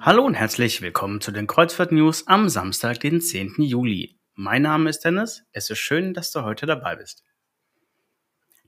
[0.00, 3.54] Hallo und herzlich willkommen zu den Kreuzfahrt News am Samstag, den 10.
[3.58, 4.16] Juli.
[4.34, 5.42] Mein Name ist Dennis.
[5.50, 7.24] Es ist schön, dass du heute dabei bist.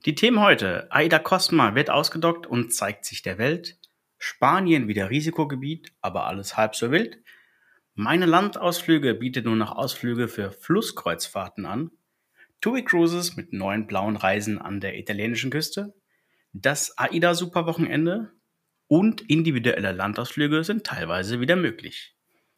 [0.05, 0.91] Die Themen heute.
[0.91, 3.79] Aida Cosma wird ausgedockt und zeigt sich der Welt.
[4.17, 7.17] Spanien wieder Risikogebiet, aber alles halb so wild.
[7.93, 11.91] Meine Landausflüge bietet nur noch Ausflüge für Flusskreuzfahrten an.
[12.59, 15.93] TUI Cruises mit neuen blauen Reisen an der italienischen Küste.
[16.51, 18.33] Das AIDA Superwochenende
[18.91, 22.13] und individuelle Landausflüge sind teilweise wieder möglich.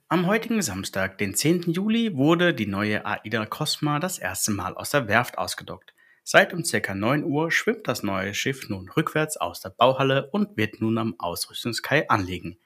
[0.08, 1.72] Am heutigen Samstag, den 10.
[1.72, 5.94] Juli, wurde die neue AIDA Cosma das erste Mal aus der Werft ausgedockt.
[6.24, 6.96] Seit um ca.
[6.96, 11.14] 9 Uhr schwimmt das neue Schiff nun rückwärts aus der Bauhalle und wird nun am
[11.20, 12.58] Ausrüstungskai anlegen.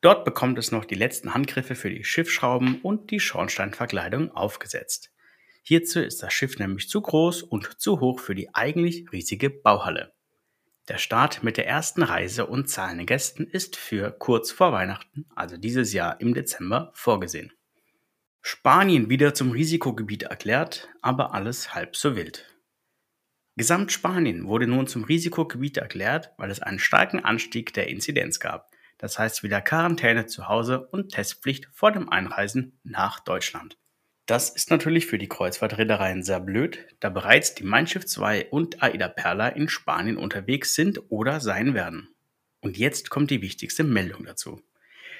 [0.00, 5.10] Dort bekommt es noch die letzten Handgriffe für die Schiffsschrauben und die Schornsteinverkleidung aufgesetzt.
[5.64, 10.11] Hierzu ist das Schiff nämlich zu groß und zu hoch für die eigentlich riesige Bauhalle.
[10.88, 15.56] Der Start mit der ersten Reise und zahlenden Gästen ist für kurz vor Weihnachten, also
[15.56, 17.52] dieses Jahr im Dezember, vorgesehen.
[18.40, 22.52] Spanien wieder zum Risikogebiet erklärt, aber alles halb so wild.
[23.56, 28.72] Gesamtspanien wurde nun zum Risikogebiet erklärt, weil es einen starken Anstieg der Inzidenz gab.
[28.98, 33.76] Das heißt wieder Quarantäne zu Hause und Testpflicht vor dem Einreisen nach Deutschland.
[34.32, 38.82] Das ist natürlich für die Kreuzfahrtreedereien sehr blöd, da bereits die Mein Schiff 2 und
[38.82, 42.08] Aida Perla in Spanien unterwegs sind oder sein werden.
[42.62, 44.62] Und jetzt kommt die wichtigste Meldung dazu.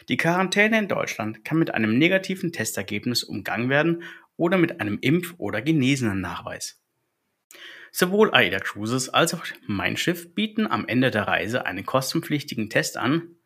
[0.08, 4.02] Die Quarantäne in Deutschland kann mit einem negativen Testergebnis umgangen werden
[4.38, 6.80] oder mit einem Impf- oder genesenen Nachweis.
[7.90, 12.96] Sowohl AIDA Cruises als auch Mein Schiff bieten am Ende der Reise einen kostenpflichtigen Test
[12.96, 13.36] an,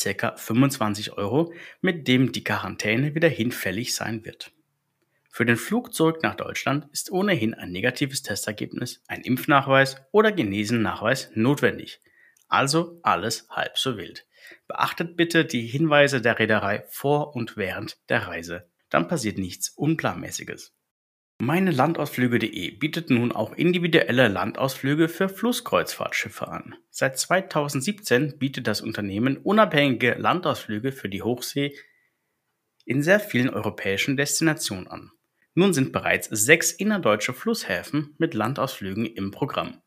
[0.00, 0.36] ca.
[0.36, 4.52] 25 Euro, mit dem die Quarantäne wieder hinfällig sein wird.
[5.34, 11.30] Für den Flug zurück nach Deutschland ist ohnehin ein negatives Testergebnis, ein Impfnachweis oder Genesennachweis
[11.34, 12.02] notwendig.
[12.48, 14.26] Also alles halb so wild.
[14.68, 18.68] Beachtet bitte die Hinweise der Reederei vor und während der Reise.
[18.90, 20.74] Dann passiert nichts Unplanmäßiges.
[21.38, 26.74] Meine Landausflüge.de bietet nun auch individuelle Landausflüge für Flusskreuzfahrtschiffe an.
[26.90, 31.74] Seit 2017 bietet das Unternehmen unabhängige Landausflüge für die Hochsee
[32.84, 35.10] in sehr vielen europäischen Destinationen an.
[35.54, 39.82] Nun sind bereits sechs innerdeutsche Flusshäfen mit Landausflügen im Programm.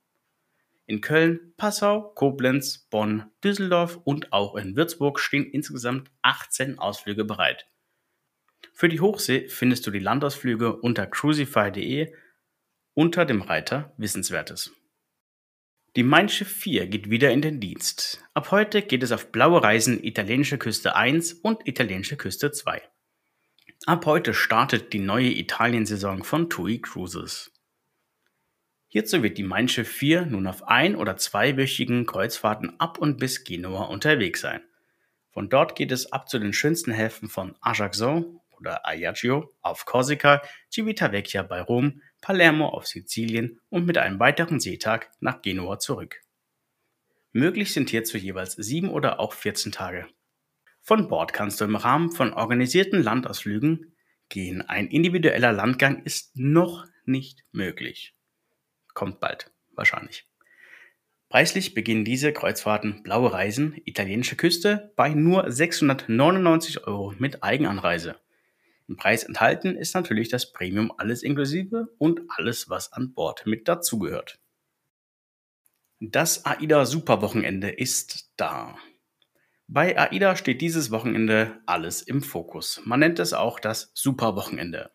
[0.85, 7.67] In Köln, Passau, Koblenz, Bonn, Düsseldorf und auch in Würzburg stehen insgesamt 18 Ausflüge bereit.
[8.73, 12.13] Für die Hochsee findest du die Landausflüge unter cruisify.de
[12.93, 14.71] unter dem Reiter Wissenswertes.
[15.95, 18.23] Die Mein Schiff 4 geht wieder in den Dienst.
[18.33, 22.81] Ab heute geht es auf blaue Reisen italienische Küste 1 und italienische Küste 2.
[23.87, 27.53] Ab heute startet die neue Italien-Saison von TUI Cruises.
[28.87, 33.43] Hierzu wird die Mein Schiff 4 nun auf ein- oder zweiwöchigen Kreuzfahrten ab und bis
[33.43, 34.63] Genua unterwegs sein.
[35.29, 40.41] Von dort geht es ab zu den schönsten Häfen von Ajaccio oder Ajaccio auf Korsika,
[40.71, 46.23] Civitavecchia bei Rom, Palermo auf Sizilien und mit einem weiteren Seetag nach Genua zurück.
[47.33, 50.07] Möglich sind hierzu jeweils sieben oder auch 14 Tage.
[50.85, 53.95] Von Bord kannst du im Rahmen von organisierten Landausflügen
[54.29, 54.61] gehen.
[54.61, 58.13] Ein individueller Landgang ist noch nicht möglich.
[58.93, 60.27] Kommt bald, wahrscheinlich.
[61.27, 68.17] Preislich beginnen diese Kreuzfahrten Blaue Reisen, italienische Küste, bei nur 699 Euro mit Eigenanreise.
[68.87, 73.67] Im Preis enthalten ist natürlich das Premium alles inklusive und alles, was an Bord mit
[73.67, 74.37] dazugehört.
[75.99, 78.77] Das AIDA Superwochenende ist da.
[79.67, 82.81] Bei AIDA steht dieses Wochenende alles im Fokus.
[82.85, 84.91] Man nennt es auch das Superwochenende.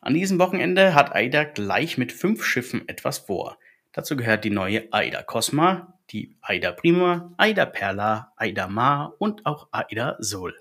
[0.00, 3.58] An diesem Wochenende hat AIDA gleich mit fünf Schiffen etwas vor.
[3.92, 9.68] Dazu gehört die neue AIDA Cosma, die AIDA Prima, AIDA Perla, AIDA Mar und auch
[9.70, 10.54] AIDA Sol.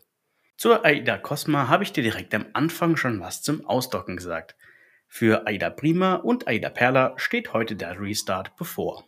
[0.56, 4.56] Zur AIDA Cosma habe ich dir direkt am Anfang schon was zum Ausdocken gesagt.
[5.08, 9.06] Für AIDA Prima und AIDA Perla steht heute der Restart bevor.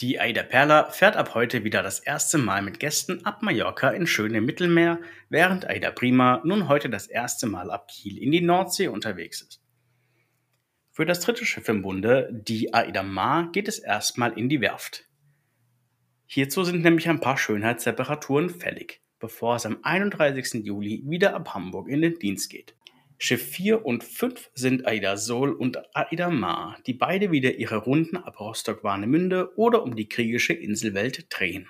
[0.00, 4.08] Die Aida Perla fährt ab heute wieder das erste Mal mit Gästen ab Mallorca in
[4.08, 4.98] schöne Mittelmeer,
[5.28, 9.62] während Aida Prima nun heute das erste Mal ab Kiel in die Nordsee unterwegs ist.
[10.90, 15.04] Für das dritte Schiff im Bunde, die Aida Mar, geht es erstmal in die Werft.
[16.26, 20.64] Hierzu sind nämlich ein paar Schönheitsreparaturen fällig, bevor es am 31.
[20.64, 22.74] Juli wieder ab Hamburg in den Dienst geht.
[23.18, 28.16] Schiff 4 und 5 sind Aida Sol und Aida Mar, die beide wieder ihre Runden
[28.16, 31.68] ab Rostock-Warnemünde oder um die griechische Inselwelt drehen.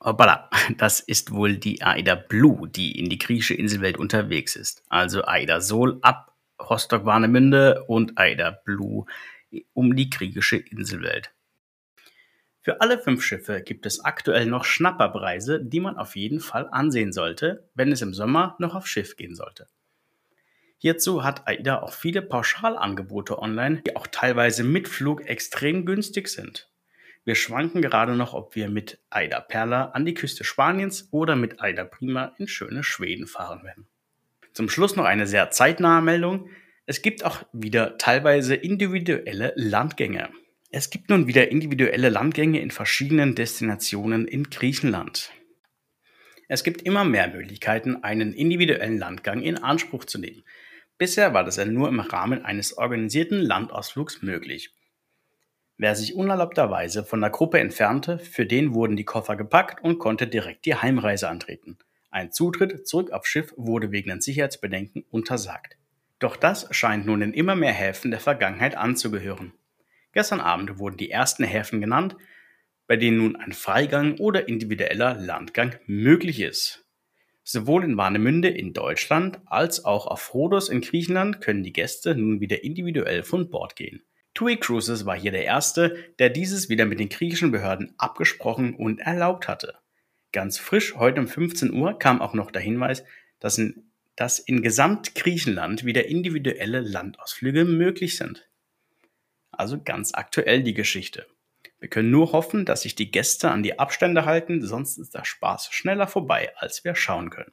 [0.00, 4.82] Hoppala, das ist wohl die Aida Blue, die in die griechische Inselwelt unterwegs ist.
[4.88, 9.06] Also Aida Sol ab Rostock-Warnemünde und Aida Blue
[9.72, 11.32] um die griechische Inselwelt.
[12.60, 17.12] Für alle fünf Schiffe gibt es aktuell noch Schnapperpreise, die man auf jeden Fall ansehen
[17.12, 19.66] sollte, wenn es im Sommer noch auf Schiff gehen sollte.
[20.82, 26.68] Hierzu hat AIDA auch viele Pauschalangebote online, die auch teilweise mit Flug extrem günstig sind.
[27.24, 31.60] Wir schwanken gerade noch, ob wir mit AIDA Perla an die Küste Spaniens oder mit
[31.60, 33.86] AIDA Prima in schöne Schweden fahren werden.
[34.54, 36.50] Zum Schluss noch eine sehr zeitnahe Meldung.
[36.84, 40.30] Es gibt auch wieder teilweise individuelle Landgänge.
[40.72, 45.30] Es gibt nun wieder individuelle Landgänge in verschiedenen Destinationen in Griechenland.
[46.48, 50.42] Es gibt immer mehr Möglichkeiten, einen individuellen Landgang in Anspruch zu nehmen.
[50.98, 54.72] Bisher war das ja nur im Rahmen eines organisierten Landausflugs möglich.
[55.78, 60.28] Wer sich unerlaubterweise von der Gruppe entfernte, für den wurden die Koffer gepackt und konnte
[60.28, 61.78] direkt die Heimreise antreten.
[62.10, 65.76] Ein Zutritt zurück aufs Schiff wurde wegen den Sicherheitsbedenken untersagt.
[66.18, 69.54] Doch das scheint nun in immer mehr Häfen der Vergangenheit anzugehören.
[70.12, 72.16] Gestern Abend wurden die ersten Häfen genannt,
[72.86, 76.84] bei denen nun ein Freigang oder individueller Landgang möglich ist.
[77.44, 82.40] Sowohl in Warnemünde in Deutschland als auch auf Rhodos in Griechenland können die Gäste nun
[82.40, 84.02] wieder individuell von Bord gehen.
[84.34, 89.00] TUI Cruises war hier der erste, der dieses wieder mit den griechischen Behörden abgesprochen und
[89.00, 89.74] erlaubt hatte.
[90.32, 93.04] Ganz frisch heute um 15 Uhr kam auch noch der Hinweis,
[93.40, 98.48] dass in, dass in Gesamt Griechenland wieder individuelle Landausflüge möglich sind.
[99.50, 101.26] Also ganz aktuell die Geschichte.
[101.82, 105.24] Wir können nur hoffen, dass sich die Gäste an die Abstände halten, sonst ist der
[105.24, 107.50] Spaß schneller vorbei, als wir schauen können.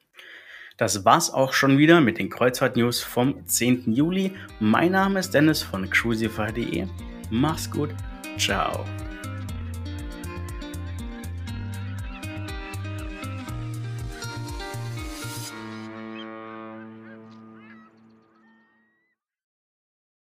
[0.78, 3.92] Das war's auch schon wieder mit den Kreuzfahrt-News vom 10.
[3.92, 4.31] Juli.
[4.60, 6.86] Mein Name ist Dennis von cruisify.de.
[7.31, 7.90] Mach's gut.
[8.38, 8.86] Ciao.